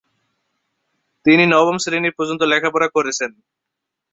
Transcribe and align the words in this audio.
তিনি 1.25 1.43
নবম 1.45 1.75
শ্রেণী 1.77 2.09
পর্যন্ত 2.09 2.41
লেখাপড়া 2.43 2.87
করেছেন। 2.87 3.31